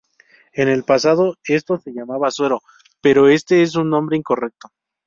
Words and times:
En 0.53 0.67
el 0.67 0.83
pasado, 0.83 1.37
esto 1.47 1.77
se 1.77 1.91
llamaba 1.93 2.31
suero, 2.31 2.63
pero 3.01 3.29
este 3.29 3.61
es 3.61 3.75
un 3.75 3.91
nombre 3.91 4.17
incorrecto. 4.17 4.69